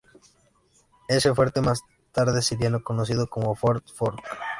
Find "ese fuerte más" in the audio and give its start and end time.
1.07-1.81